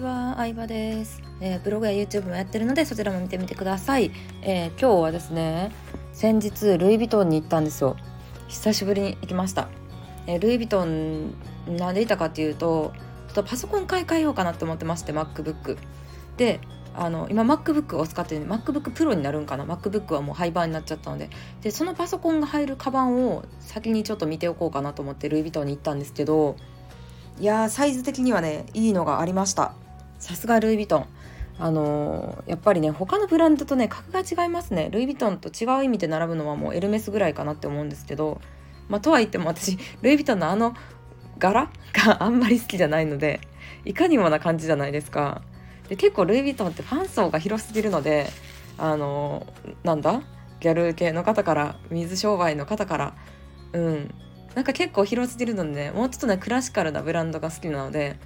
[0.00, 5.72] ちは、相葉です、えー、ブログや YouTube もやってるのでそちらも見てみてください、えー、今日はですね
[6.14, 7.96] 先日ルイ・ヴィトンに行ったんですよ。
[8.48, 9.68] 久しぶりに行きました、
[10.26, 11.34] えー、ルイ・ヴィトン
[11.76, 12.92] なんでいたかっていうと
[13.28, 15.76] ちょっとパソコン買い替えようかなって思ってまして MacBook
[16.38, 16.60] で
[16.94, 21.28] あの今 MacBook を使ってる MacBook Pro になるんかな？MacBook はもう廃盤になっちゃったので。
[21.60, 26.56] でそのパソコンが入るカバンを先にちょっと見ておこうかなと思ってルイ・ヴィトンに行ったんですけど
[27.38, 29.74] いやサイズ的にはねいいのがありました。
[30.20, 31.06] さすがルイ・ヴィトン。
[31.58, 34.88] あの、やっぱりね他のブランドとね格が違いますね。
[34.90, 38.40] ルイ・ヴィトンと違う意味で並ぶのはもうエルメスぐらいかなって思うんですけど
[38.88, 40.74] まあとは言っても私 ルイ・ヴィトンのあの
[41.38, 43.40] 柄 があんまり好きじゃないので
[43.84, 45.42] いかにもな感じじゃないですか。
[45.88, 48.30] で結構ルイ・ヴィトンってファン層が広すぎるので
[48.78, 49.46] あの、
[49.82, 50.22] なんだ？
[50.60, 53.14] ギャル系の方から水商売の方から
[53.72, 54.14] うん。
[54.54, 58.16] なんか結構広すぎるので、ね、もうちょっとねクラシカルなブランドが好きなので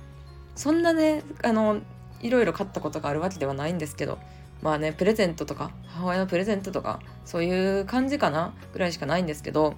[0.54, 1.80] そんなねあの
[2.22, 4.18] いろいろ買ったことがあるわけではないんですけど
[4.62, 9.74] まあねプレゼントとか母親のプレゼントとかそういう感じかなぐらいしかないんですけど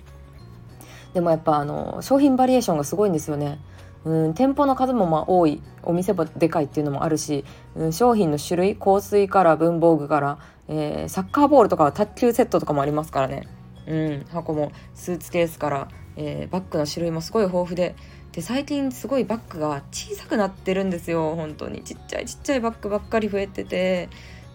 [1.13, 3.59] でもやっぱあの商品バリエーションがすごいんですよね。
[4.05, 10.39] うん、店舗の数もまあ多いお店もでかいっていうのもあるし、うん、商品の種類香水から文房具から、
[10.69, 13.49] えー、サッカーボールとかは卓球セットとかもありますからね、
[13.89, 17.97] うん、箱もスーツケースから、えー、バッグの種類もすごい豊富で
[18.33, 21.83] で最近すごいバッグが小さくなってるんですよ本当に。
[21.83, 24.09] ちっちゃいちっちゃいバッグばっかり増えてて。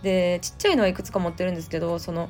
[0.03, 2.27] でちっちゃいのはいくつか持ってるんですけどその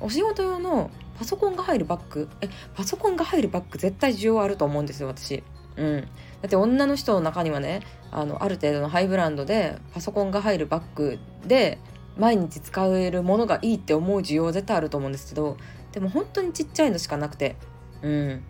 [0.00, 2.28] お仕事用のパソコンが入るバッグ。
[2.40, 5.42] えパソコンが入るバッグ絶対需要あると思うんですよ私。
[5.76, 11.78] うん、だって女の人の中にはねあのある程度のハイブランドでパソコンが入るバッグで
[12.16, 15.56] 毎日使えるものがいいって思う需要絶対あると思うんですけど
[15.92, 17.56] でも本当にちっちゃいのしかなくて。
[18.02, 18.42] うん。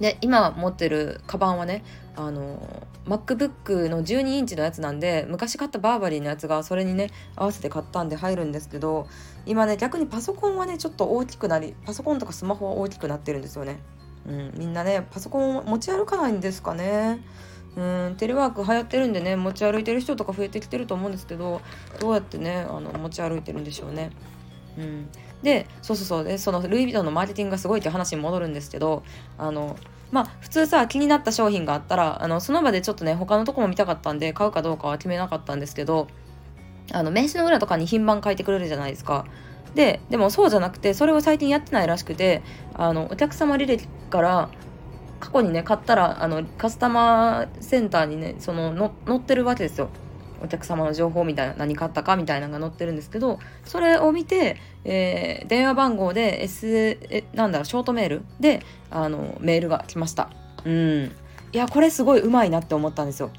[0.00, 1.84] で今持ってるカバンはね
[2.16, 9.06] あの MacBook の12インチのやつなんで昔買ったバーバリーのやつがそれにね合わせて買ったんで入るんですけど
[9.46, 13.80] 今ね逆にパソコンはねちょっと大きくなりパソコンとかスマホは大きくなってるんですよね。
[14.26, 17.24] うん、みんなねパソコンを持ち歩かないんですかね。
[17.76, 17.80] う
[18.10, 21.62] んテレワーク流行ってるんでね持ち歩いてる人とか増えてきてると思うんですけど
[22.00, 24.10] どうやってねあの持ち歩いてるんでしょうね。
[24.78, 25.08] うん、
[25.42, 29.02] でそうそうそうでそのルイ・ヴィトンのマーケティングがすごいっていう話に戻るんですけど
[29.38, 29.76] あの
[30.10, 36.08] まあ普通さ気になった商品があったらあのその場でちょっとね他のとこも見たかったんで買うかどうかは決めなかったんですけど
[36.92, 39.26] あの名刺の裏とかに品番書いてくれるじゃないですか。
[39.74, 42.42] ででもそうじゃなくてそれを最近やってないらしくて
[42.74, 44.50] あのお客様履歴から
[45.18, 49.88] 過去にね買ったらあのカスタマーセンターにねそのの載ってるわけですよ。
[50.42, 60.30] お客様の情報みたいな何買ったかみたいなのが載ってるんですけどそれを見て、えー、電話番号で S えなんだろうショートメールであのメールが来ました。
[60.64, 61.12] うん。
[61.52, 63.30] いやこれすごいうまいなって思ったんですよ。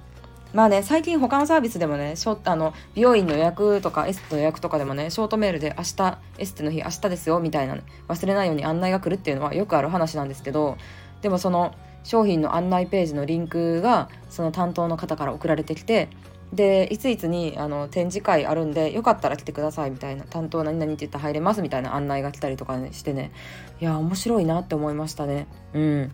[0.53, 7.75] まあね最近他のサービスでもねショあの美容院の予約とかエステの予約とかでもねショートメールで明日エステの日明日ですよみたいな、
[8.07, 10.77] 忘れないように案内が来るっていうのはよくある話なんですけど
[11.23, 16.09] でもその商品の案内ページのリンクがその担当の方から送られてきて
[16.53, 23.31] でいついつにあの展示会あるんでよかったら来てくださいみたいな担当何々って言ったら入れますみたいな案内が来たりとか、してね。
[23.81, 25.47] いや面白いなって思いましたね。
[25.73, 26.11] うん。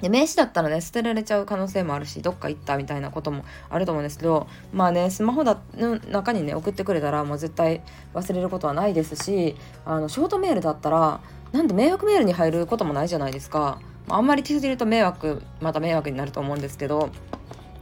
[0.00, 7.80] で名刺だったらね捨てられちゃう可能性もあるしどっか行ったみたいなこともあると思うんですけどまあねスマホだの中にね送ってくれたらもう絶対
[8.12, 9.56] 忘れることはないですし
[9.86, 11.20] あのショートメールだったら
[11.52, 13.80] なんで迷惑メールに入ることもないじゃないですか。
[14.08, 17.08] あんまり気づいると迷惑また迷惑になると思うんですけど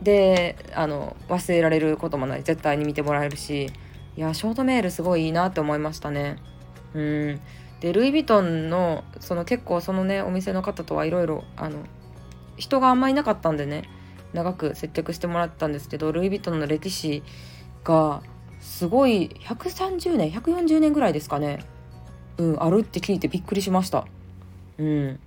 [0.02, 2.42] であの忘れられることもない。
[2.42, 3.70] 絶対に見てもらえるし。
[4.14, 6.36] いやショートメールすごいいいなって思いましたね。
[6.94, 7.40] うん。
[7.80, 11.78] でルイ・ヴィトンのその結構そのねお店の方とはいろいろあの
[12.56, 13.88] 人があんまいなかったんでね
[14.32, 17.22] 長く接客してもらったんですけどルイ・ヴィトンの歴史
[17.84, 18.22] が
[18.60, 21.64] すごい130年140年ぐらいですかね。
[22.38, 24.06] うんあるって聞いてびっくりしました。
[24.78, 25.20] うん。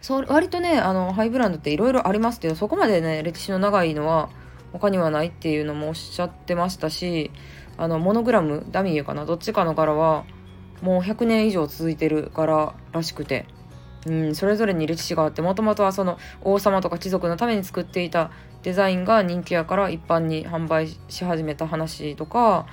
[0.00, 4.28] そう割とねあのハイブランドっていろいろありますけどそこまでね歴史の長いのは
[4.72, 7.30] 他にはないっていうのもおっしゃってましたし
[7.76, 10.24] あのモノグラムダミーかなどっちかの柄は
[10.82, 13.46] もう100年以上続いてる柄らしくて、
[14.06, 18.30] うん、それぞれに歴史があってもともとはその王様とか貴族のために作っていた
[18.62, 22.66] デザインが人気やから一般に販売し始めた話とか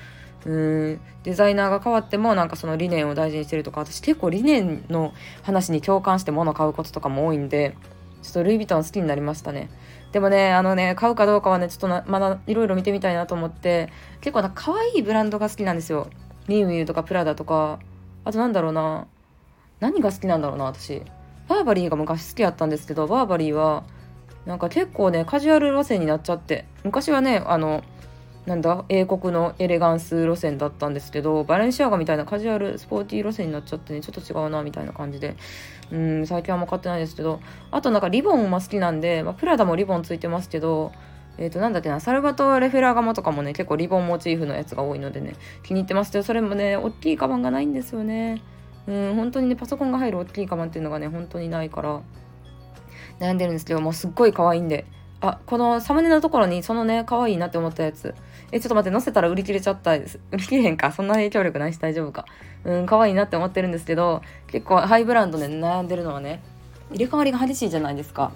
[0.46, 1.02] うん。
[1.24, 5.14] デザイナーが変わってもなんかその理念を大事にしてるとか私結構理念の
[5.44, 7.78] 話に共感して物買うこととかも多いんで
[8.22, 9.70] ちょっとルイ・ヴィトン好きになりましたね。
[10.12, 13.90] でもねあのね買うかどうかはねちょっとまだいろいろ見てみたいなと思って
[14.22, 16.10] 結構な可愛いブランドが好きなんですよ。
[16.48, 17.80] ミュウミュウとかプラダとか。
[18.26, 19.08] あとなんだろうな。
[19.80, 21.02] 何が好きなんだろうな私。
[21.50, 23.84] バーバリーが昔好きやったんですけどバーバリーは
[24.46, 26.66] なんか結構ねカジュアル路線になっちゃって。
[26.84, 27.84] 昔はねあの
[28.46, 28.84] なんだ？
[28.90, 35.36] 英国のエレガンス路線だったんですけどバレンシアガみたいなカジュアルスポーティー路線になっちゃってねちょっと違うなみたいな感じで。
[35.92, 37.40] うん最近はあんま買ってないですけど。
[37.72, 40.92] あとなんかリボンも好きなんで、まあ、プラダもリボンついてますけど
[41.38, 48.42] えっ、ー、となんだっけなサルバトレ・フェラガマとかもね結構リボンモチーフのやつが多いのでね気に入ってますけどそれもね大きいカバンがないんですよね。
[48.88, 52.02] うん本当にねパソコンが入る大きいカバンっていうのがね本当にないから
[53.20, 54.86] 悩んでるんですけどもうすっごい可愛いんで。
[55.26, 58.14] あこのサムネのところにそのね可愛いなって思ったやつ。
[58.54, 60.20] えちょっと待って載せたら売り切れちゃったです。
[60.32, 60.92] 売り切れへんか。
[60.92, 62.26] そんな影響力ないし大丈夫か。
[62.64, 66.42] うん可愛いなって思ってるんですけど結構ハイブランドで悩んでるのはね
[66.92, 68.32] 入れ替わりが激しいじゃないですか。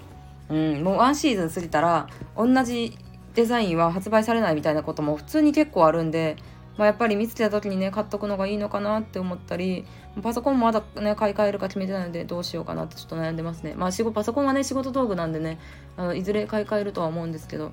[0.50, 2.98] うんもうワンシーズン過ぎたら同じ
[3.34, 6.36] デザインは発売されないみたいなことも普通に結構あるんで
[6.78, 9.84] まあ、やっぱり見つけた時にね買っとくのがいいのかなって思ったり
[10.22, 13.74] パソコンもまだね買い替えるか決めてないのでどうしようかなってちょっと悩んでますね。
[13.76, 15.58] まあ仕事パソコンはね仕事道具なんでね
[15.96, 17.72] あのいずれ買い替えるとは思うんですけど。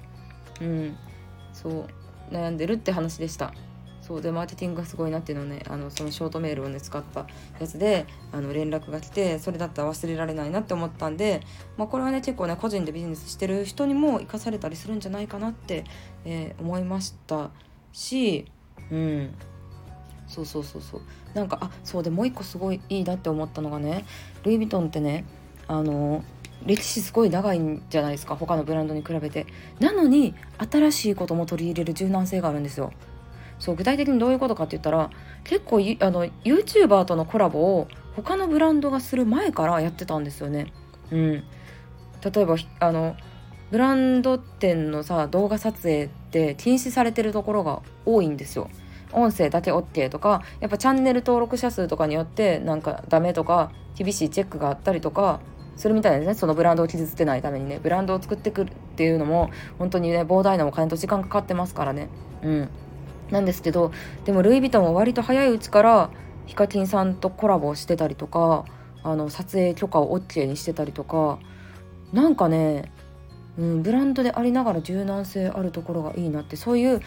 [0.60, 0.98] うん
[1.54, 1.86] そう。
[2.32, 3.54] 悩んでるって話でした。
[4.02, 7.26] そうでマーケティングがすごいなっていうのをねあのそのショートメールをね使った
[7.60, 11.42] やつであの連絡が来てそれだったら忘れられないなって思ったんで、
[11.76, 15.86] まあ、これはね結構ね個人でビジネスしてる人にも生かされたりするんじゃないかなって、
[16.24, 17.50] えー、思いました
[17.94, 18.46] し
[18.92, 19.34] うん。
[20.28, 21.02] そうそうそうそう。
[21.34, 24.06] なんかあそうでもう一個すごいいいなって思ったのがね
[24.44, 25.26] ルイ・ヴィトンってね
[25.68, 26.24] あの
[26.66, 29.46] 歴史すごい長いんじゃないですか他のブランドに比べて。
[29.80, 32.92] なのに新しいことも取り入れる柔軟性があるんですよ。
[33.60, 35.10] そう具体的にどういうことかって言ったら
[35.44, 40.74] 結構あの YouTuber とのコラボを他のブランドがする前からやってたんですよね。
[41.12, 41.44] うん。
[42.34, 43.16] 例えばあの
[43.72, 48.70] ブランド店のさ動画撮影って禁止されてるところが多いんですよ。
[49.12, 55.40] 音声だけ OK とかやっぱチャンネル登録者数とかによってなんかダメとか厳しいチェックがあったりとか
[55.76, 56.36] するみたいですね。
[56.36, 57.80] そのブランドを傷つけないためにね。
[57.82, 62.10] ブランドを作ってくるっていうのも本当にね膨大なお金と時間かかってますからね。
[62.44, 62.70] うん。
[63.32, 63.92] なんですけど
[64.26, 66.10] でもルイ・ヴィトンは割と早いうちから
[66.46, 68.66] ヒカキンさんとコラボしてたりとか
[69.04, 71.40] あの撮影許可を OK にしてたりとか
[72.14, 72.92] なんかね
[73.58, 77.02] うん、ブランドでありながら柔軟性あるところがいいなってそういう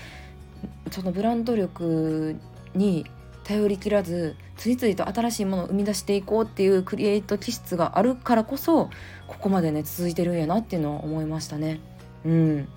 [0.90, 2.36] そのブランド力
[2.74, 3.06] に
[3.48, 8.90] 頼りきらず次々と新しいものを生み出していこうっていうクリエイト気質があるからこそ
[9.26, 11.80] ここまでね続いてるんやなっていうのは思いましたね。
[12.26, 12.68] うん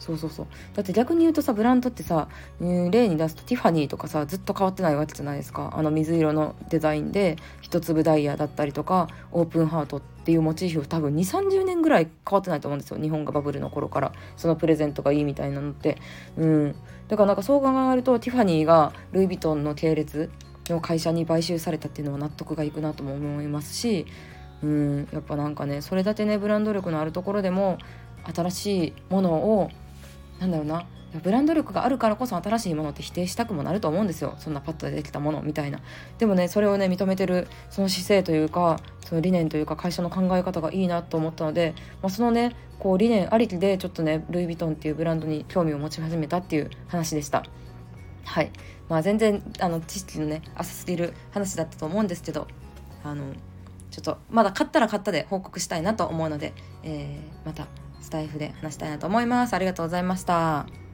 [0.00, 0.46] そうそうそう。
[0.74, 2.26] だって逆に言うとさブランドってさ、
[2.58, 5.72] 例に出すとティファニーとかさずっと変わってないわけじゃないですか。
[5.76, 12.98] あの水色のデザインで一粒ダイヤだったりとかオープンハートっていうモチーフ多分2 3 0年ぐらい変わってないと思うんですよ。
[12.98, 14.12] 日本がバブルの頃から。
[14.36, 15.98] そのプレゼントがいいみたいなのって。
[16.38, 16.74] うん。
[17.08, 20.30] だからなんかそう考えるとティファニーがルイ・ヴィトンの系列
[20.68, 24.06] の会社に買収されたっていうのは納得がいくなとも思いますし。
[24.62, 25.08] うん。
[25.12, 27.78] やっぱなんかねそれだけねブランド力のあるところでも
[28.34, 29.70] 新しいものを
[30.40, 30.86] なんだろうな。
[31.22, 34.36] ブランド力があるからこそ新しいものって否定したくもなると思うんですよ。
[34.38, 35.80] そんなパッとでできたものみたいな。
[36.18, 47.44] でもねそれをね認めてるその姿勢というかその理念というか会社の考え方がいいなと思ったので、まあ、そのねこう理念ありきでちょっとねルイ・ヴィトンっていうブランドに興味を持ち始めたっていう話でした。
[48.24, 48.52] はい。
[48.88, 52.46] まあ全然あの知識のね浅すぎる話だったと思うんですけど
[53.02, 53.24] あの
[53.90, 56.52] ちょっとまだ買ったら買ったで報告したいなと思うので、
[56.84, 57.66] えー、また
[58.00, 59.54] スタイフで話したいなと思います。
[59.54, 60.89] ありがとうございました。